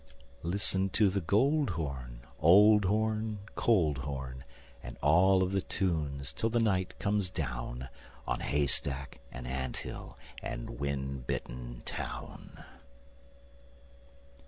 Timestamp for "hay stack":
8.39-9.19